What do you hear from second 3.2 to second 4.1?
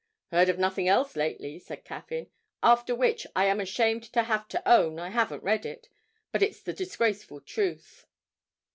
I am ashamed